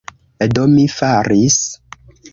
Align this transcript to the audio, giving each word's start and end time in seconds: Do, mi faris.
Do, 0.57 0.63
mi 0.71 0.87
faris. 0.95 1.61